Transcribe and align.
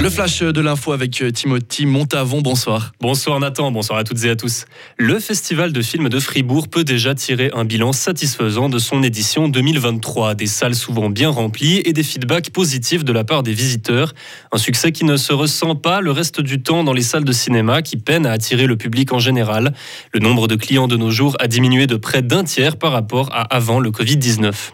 Le 0.00 0.08
flash 0.08 0.40
de 0.40 0.60
l'info 0.62 0.92
avec 0.92 1.20
euh, 1.20 1.30
Timothy 1.30 1.84
Montavon, 1.84 2.40
bonsoir. 2.40 2.92
Bonsoir 3.02 3.38
Nathan, 3.38 3.70
bonsoir 3.70 3.98
à 3.98 4.04
toutes 4.04 4.24
et 4.24 4.30
à 4.30 4.36
tous. 4.36 4.64
Le 4.96 5.20
Festival 5.20 5.74
de 5.74 5.82
films 5.82 6.08
de 6.08 6.18
Fribourg 6.18 6.68
peut 6.68 6.84
déjà 6.84 7.14
tirer 7.14 7.50
un 7.52 7.66
bilan 7.66 7.92
satisfaisant 7.92 8.70
de 8.70 8.78
son 8.78 9.02
édition 9.02 9.48
2023. 9.48 10.36
Des 10.36 10.46
salles 10.46 10.74
souvent 10.74 11.10
bien 11.10 11.28
remplies 11.28 11.82
et 11.84 11.92
des 11.92 12.02
feedbacks 12.02 12.48
positifs 12.48 13.04
de 13.04 13.12
la 13.12 13.24
part 13.24 13.42
des 13.42 13.52
visiteurs. 13.52 14.14
Un 14.52 14.58
succès 14.58 14.90
qui 14.90 15.04
ne 15.04 15.18
se 15.18 15.34
ressent 15.34 15.74
pas 15.74 16.00
le 16.00 16.12
reste 16.12 16.40
du 16.40 16.62
temps 16.62 16.82
dans 16.82 16.94
les 16.94 17.02
salles 17.02 17.26
de 17.26 17.32
cinéma 17.32 17.82
qui 17.82 17.98
peinent 17.98 18.24
à 18.24 18.32
attirer 18.32 18.66
le 18.66 18.78
public 18.78 19.12
en 19.12 19.18
général. 19.18 19.74
Le 20.14 20.20
nombre 20.20 20.48
de 20.48 20.56
clients 20.56 20.88
de 20.88 20.96
nos 20.96 21.10
jours 21.10 21.36
a 21.40 21.46
diminué 21.46 21.86
de 21.86 21.96
près 21.96 22.22
d'un 22.22 22.44
tiers 22.44 22.78
par 22.78 22.92
rapport 22.92 23.28
à 23.34 23.42
avant 23.54 23.80
le 23.80 23.90
Covid-19. 23.90 24.72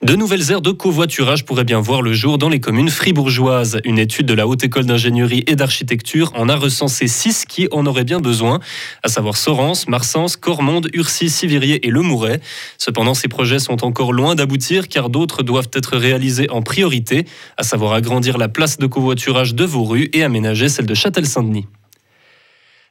De 0.00 0.14
nouvelles 0.14 0.52
aires 0.52 0.60
de 0.60 0.70
covoiturage 0.70 1.44
pourraient 1.44 1.64
bien 1.64 1.80
voir 1.80 2.02
le 2.02 2.12
jour 2.12 2.38
dans 2.38 2.48
les 2.48 2.60
communes 2.60 2.88
fribourgeoises. 2.88 3.80
Une 3.84 3.98
étude 3.98 4.26
de 4.26 4.32
la 4.34 4.46
Haute 4.46 4.62
École 4.62 4.86
d'ingénierie 4.86 5.42
et 5.48 5.56
d'architecture 5.56 6.30
en 6.36 6.48
a 6.48 6.54
recensé 6.54 7.08
six 7.08 7.44
qui 7.44 7.66
en 7.72 7.84
auraient 7.84 8.04
bien 8.04 8.20
besoin, 8.20 8.60
à 9.02 9.08
savoir 9.08 9.36
Sorens, 9.36 9.88
Marsens, 9.88 10.36
Cormonde, 10.36 10.88
Urcy, 10.92 11.28
Sivirier 11.28 11.84
et 11.84 11.90
Le 11.90 12.02
Mouret. 12.02 12.40
Cependant, 12.78 13.14
ces 13.14 13.26
projets 13.26 13.58
sont 13.58 13.84
encore 13.84 14.12
loin 14.12 14.36
d'aboutir 14.36 14.86
car 14.86 15.10
d'autres 15.10 15.42
doivent 15.42 15.70
être 15.72 15.96
réalisés 15.96 16.48
en 16.48 16.62
priorité, 16.62 17.24
à 17.56 17.64
savoir 17.64 17.92
agrandir 17.92 18.38
la 18.38 18.48
place 18.48 18.78
de 18.78 18.86
covoiturage 18.86 19.56
de 19.56 19.64
Vauru 19.64 20.10
et 20.12 20.22
aménager 20.22 20.68
celle 20.68 20.86
de 20.86 20.94
Châtel-Saint-Denis. 20.94 21.66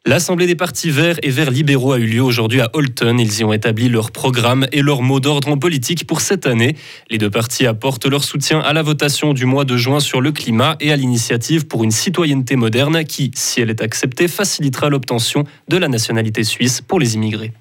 L'Assemblée 0.07 0.47
des 0.47 0.55
partis 0.55 0.89
verts 0.89 1.19
et 1.21 1.29
verts 1.29 1.51
libéraux 1.51 1.91
a 1.91 1.99
eu 1.99 2.05
lieu 2.05 2.23
aujourd'hui 2.23 2.61
à 2.61 2.69
Holton. 2.71 3.19
Ils 3.19 3.39
y 3.39 3.43
ont 3.43 3.51
établi 3.51 3.89
leur 3.89 4.11
programme 4.11 4.65
et 4.71 4.81
leur 4.81 5.01
mot 5.01 5.19
d'ordre 5.19 5.49
en 5.49 5.57
politique 5.57 6.07
pour 6.07 6.21
cette 6.21 6.47
année. 6.47 6.77
Les 7.09 7.17
deux 7.17 7.29
partis 7.29 7.65
apportent 7.65 8.05
leur 8.05 8.23
soutien 8.23 8.61
à 8.61 8.71
la 8.71 8.83
votation 8.83 9.33
du 9.33 9.45
mois 9.45 9.65
de 9.65 9.75
juin 9.75 9.99
sur 9.99 10.21
le 10.21 10.31
climat 10.31 10.77
et 10.79 10.93
à 10.93 10.95
l'initiative 10.95 11.67
pour 11.67 11.83
une 11.83 11.91
citoyenneté 11.91 12.55
moderne 12.55 13.03
qui, 13.03 13.31
si 13.35 13.59
elle 13.59 13.69
est 13.69 13.81
acceptée, 13.81 14.29
facilitera 14.29 14.87
l'obtention 14.87 15.43
de 15.67 15.75
la 15.75 15.89
nationalité 15.89 16.45
suisse 16.45 16.79
pour 16.79 17.01
les 17.01 17.15
immigrés. 17.15 17.51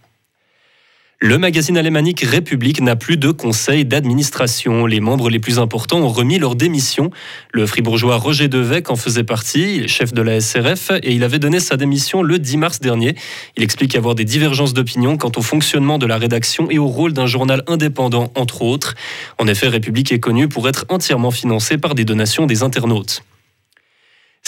Le 1.19 1.39
magazine 1.39 1.79
alémanique 1.79 2.21
République 2.21 2.83
n'a 2.83 2.95
plus 2.95 3.17
de 3.17 3.31
conseil 3.31 3.87
d'administration. 3.87 4.85
Les 4.85 5.01
membres 5.01 5.31
les 5.31 5.39
plus 5.39 5.59
importants 5.59 6.01
ont 6.01 6.11
remis 6.11 6.39
leur 6.39 6.57
démission. 6.57 7.09
Le 7.53 7.65
fribourgeois 7.65 8.17
Roger 8.17 8.49
Devec 8.49 8.91
en 8.91 8.97
faisait 8.97 9.25
partie, 9.25 9.89
chef 9.89 10.13
de 10.13 10.21
la 10.21 10.43
SRF 10.43 10.91
et 11.03 11.15
il 11.15 11.25
avait 11.25 11.39
donné 11.39 11.59
sa 11.59 11.79
démission 11.79 12.23
le 12.23 12.39
10 12.39 12.59
mars 12.59 12.81
dernier. 12.81 13.15
Il 13.57 13.63
explique 13.63 13.97
avoir 13.97 14.15
des 14.15 14.27
divergences 14.27 14.75
d'opinion 14.75 15.17
quant 15.17 15.33
au 15.35 15.43
fonctionnement 15.43 15.97
de 15.97 16.05
la 16.05 16.19
rédaction 16.19 16.71
et 16.71 16.79
au 16.79 16.87
rôle 16.87 17.15
d'un 17.15 17.27
journal 17.27 17.63
indépendant, 17.67 18.31
entre 18.35 18.61
autres. 18.61 18.95
En 19.39 19.47
effet, 19.47 19.69
République 19.69 20.13
est 20.13 20.21
connu 20.21 20.49
pour 20.49 20.69
être 20.69 20.85
entièrement 20.91 21.31
financé 21.31 21.79
par 21.79 21.95
des 21.95 22.05
donations 22.05 22.45
des 22.45 22.63
internautes. 22.63 23.23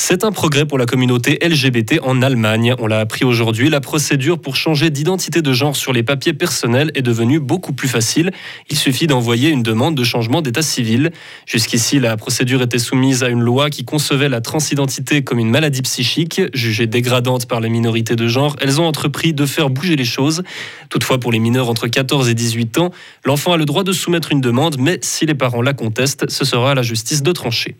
C'est 0.01 0.25
un 0.25 0.33
progrès 0.33 0.65
pour 0.65 0.79
la 0.79 0.87
communauté 0.87 1.39
LGBT 1.43 2.01
en 2.03 2.23
Allemagne. 2.23 2.75
On 2.79 2.87
l'a 2.87 3.01
appris 3.01 3.27
aujourd'hui, 3.27 3.69
la 3.69 3.81
procédure 3.81 4.39
pour 4.39 4.57
changer 4.57 4.89
d'identité 4.89 5.43
de 5.43 5.53
genre 5.53 5.77
sur 5.77 5.93
les 5.93 6.03
papiers 6.03 6.33
personnels 6.33 6.91
est 6.95 7.03
devenue 7.03 7.41
beaucoup 7.41 7.75
plus 7.75 7.89
facile. 7.89 8.31
Il 8.71 8.79
suffit 8.79 9.07
d'envoyer 9.07 9.51
une 9.51 9.63
demande 9.63 9.97
de 9.97 10.05
changement 10.05 10.41
d'état 10.41 10.63
civil. 10.63 11.11
Jusqu'ici, 11.47 11.99
la 11.99 12.17
procédure 12.17 12.63
était 12.63 12.79
soumise 12.79 13.23
à 13.23 13.29
une 13.29 13.43
loi 13.43 13.69
qui 13.69 13.85
concevait 13.85 14.31
la 14.31 14.41
transidentité 14.41 15.23
comme 15.23 15.41
une 15.41 15.51
maladie 15.51 15.83
psychique. 15.83 16.41
Jugée 16.55 16.87
dégradante 16.87 17.47
par 17.47 17.61
les 17.61 17.69
minorités 17.69 18.17
de 18.17 18.29
genre, 18.29 18.57
elles 18.63 18.81
ont 18.81 18.87
entrepris 18.87 19.35
de 19.35 19.45
faire 19.45 19.69
bouger 19.69 19.97
les 19.97 20.07
choses. 20.07 20.43
Toutefois, 20.89 21.19
pour 21.19 21.33
les 21.33 21.39
mineurs 21.39 21.69
entre 21.69 21.87
14 21.87 22.31
et 22.31 22.35
18 22.35 22.79
ans, 22.79 22.93
l'enfant 23.27 23.53
a 23.53 23.57
le 23.59 23.67
droit 23.67 23.83
de 23.85 23.93
soumettre 23.93 24.33
une 24.33 24.41
demande, 24.41 24.77
mais 24.79 25.01
si 25.03 25.27
les 25.27 25.35
parents 25.35 25.61
la 25.61 25.75
contestent, 25.75 26.31
ce 26.31 26.47
sera 26.47 26.71
à 26.71 26.75
la 26.75 26.83
justice 26.83 27.23
de 27.23 27.33
trancher. 27.33 27.77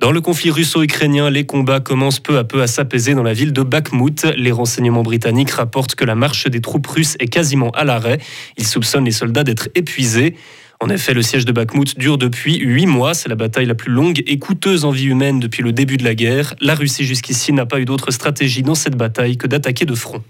Dans 0.00 0.12
le 0.12 0.22
conflit 0.22 0.50
russo-ukrainien, 0.50 1.28
les 1.28 1.44
combats 1.44 1.80
commencent 1.80 2.20
peu 2.20 2.38
à 2.38 2.44
peu 2.44 2.62
à 2.62 2.66
s'apaiser 2.66 3.12
dans 3.12 3.22
la 3.22 3.34
ville 3.34 3.52
de 3.52 3.62
Bakhmut. 3.62 4.24
Les 4.34 4.50
renseignements 4.50 5.02
britanniques 5.02 5.50
rapportent 5.50 5.94
que 5.94 6.06
la 6.06 6.14
marche 6.14 6.46
des 6.46 6.62
troupes 6.62 6.86
russes 6.86 7.16
est 7.20 7.28
quasiment 7.28 7.68
à 7.72 7.84
l'arrêt. 7.84 8.16
Ils 8.56 8.66
soupçonnent 8.66 9.04
les 9.04 9.10
soldats 9.10 9.44
d'être 9.44 9.68
épuisés. 9.74 10.36
En 10.80 10.88
effet, 10.88 11.12
le 11.12 11.20
siège 11.20 11.44
de 11.44 11.52
Bakhmut 11.52 11.98
dure 11.98 12.16
depuis 12.16 12.56
huit 12.60 12.86
mois. 12.86 13.12
C'est 13.12 13.28
la 13.28 13.34
bataille 13.34 13.66
la 13.66 13.74
plus 13.74 13.92
longue 13.92 14.22
et 14.26 14.38
coûteuse 14.38 14.86
en 14.86 14.90
vie 14.90 15.04
humaine 15.04 15.38
depuis 15.38 15.62
le 15.62 15.72
début 15.72 15.98
de 15.98 16.04
la 16.04 16.14
guerre. 16.14 16.54
La 16.62 16.74
Russie 16.74 17.04
jusqu'ici 17.04 17.52
n'a 17.52 17.66
pas 17.66 17.78
eu 17.78 17.84
d'autre 17.84 18.10
stratégie 18.10 18.62
dans 18.62 18.74
cette 18.74 18.96
bataille 18.96 19.36
que 19.36 19.46
d'attaquer 19.46 19.84
de 19.84 19.94
front. 19.94 20.22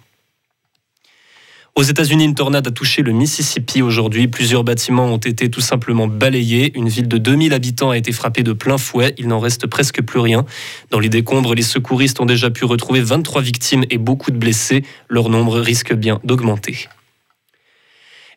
Aux 1.76 1.82
États-Unis, 1.82 2.24
une 2.24 2.34
tornade 2.34 2.66
a 2.66 2.70
touché 2.70 3.02
le 3.02 3.12
Mississippi 3.12 3.80
aujourd'hui. 3.80 4.28
Plusieurs 4.28 4.64
bâtiments 4.64 5.06
ont 5.06 5.18
été 5.18 5.48
tout 5.48 5.60
simplement 5.60 6.08
balayés. 6.08 6.76
Une 6.76 6.88
ville 6.88 7.08
de 7.08 7.16
2000 7.16 7.54
habitants 7.54 7.90
a 7.90 7.96
été 7.96 8.12
frappée 8.12 8.42
de 8.42 8.52
plein 8.52 8.76
fouet. 8.76 9.14
Il 9.18 9.28
n'en 9.28 9.38
reste 9.38 9.66
presque 9.66 10.02
plus 10.02 10.18
rien. 10.18 10.44
Dans 10.90 10.98
les 10.98 11.08
décombres, 11.08 11.54
les 11.54 11.62
secouristes 11.62 12.20
ont 12.20 12.26
déjà 12.26 12.50
pu 12.50 12.64
retrouver 12.64 13.00
23 13.00 13.40
victimes 13.40 13.84
et 13.88 13.98
beaucoup 13.98 14.30
de 14.30 14.36
blessés. 14.36 14.84
Leur 15.08 15.30
nombre 15.30 15.60
risque 15.60 15.94
bien 15.94 16.20
d'augmenter. 16.24 16.88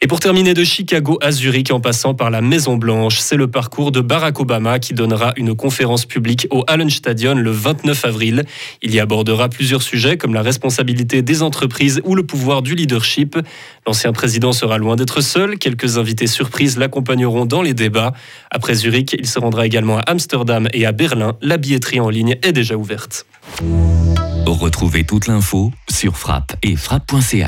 Et 0.04 0.08
pour 0.08 0.20
terminer 0.20 0.54
de 0.54 0.66
Chicago 0.66 1.18
à 1.22 1.32
Zurich 1.32 1.72
en 1.72 1.80
passant 1.80 2.14
par 2.14 2.30
la 2.30 2.42
Maison 2.42 2.76
Blanche, 2.76 3.20
c'est 3.20 3.38
le 3.38 3.48
parcours 3.48 3.94
de 3.94 4.02
Barack 4.02 4.38
Obama 4.38 4.78
qui 4.78 4.94
donnera 4.94 5.32
une 5.38 5.56
conférence 5.56 6.06
publique 6.06 6.46
au 6.50 6.66
Hallenstadion 6.68 7.36
le 7.36 7.52
29 7.52 8.04
avril. 8.04 8.44
Il 8.82 8.94
y 8.94 9.00
abordera 9.00 9.48
plusieurs 9.48 9.82
sujets 9.82 10.18
comme 10.18 10.34
la 10.34 10.42
responsabilité 10.42 11.22
des 11.22 11.42
entreprises 11.42 12.02
ou 12.04 12.16
le 12.16 12.24
pouvoir 12.24 12.64
du 12.64 12.76
leadership. 12.76 13.38
L'ancien 13.88 14.12
président 14.12 14.52
sera 14.52 14.78
loin 14.78 14.98
d'être 14.98 15.22
seul. 15.22 15.58
Quelques 15.58 15.98
invités 15.98 16.28
surprises 16.28 16.78
l'accompagneront 16.78 17.46
dans 17.46 17.62
les 17.62 17.74
débats. 17.74 18.12
Après 18.52 18.74
Zurich, 18.74 19.16
il 19.18 19.26
se 19.26 19.40
rendra 19.40 19.66
également 19.66 20.00
à 20.00 20.02
Amsterdam 20.02 20.68
et 20.74 20.86
à 20.86 20.92
Berlin. 20.92 21.38
La 21.42 21.56
billetterie 21.56 22.02
en 22.02 22.10
ligne 22.10 22.36
est 22.42 22.52
déjà 22.52 22.76
ouverte. 22.76 23.26
Retrouvez 24.46 25.06
toute 25.06 25.28
l'info 25.28 25.72
sur 25.90 26.18
frappe 26.18 26.58
et 26.62 26.76
frappe.ch. 26.76 27.40